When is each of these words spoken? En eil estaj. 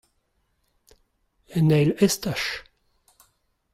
En 1.59 1.67
eil 1.77 1.91
estaj. 2.07 2.41